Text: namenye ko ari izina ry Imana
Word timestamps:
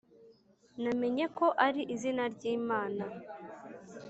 namenye 0.81 1.25
ko 1.37 1.45
ari 1.67 1.81
izina 1.93 2.23
ry 2.33 2.43
Imana 2.57 3.03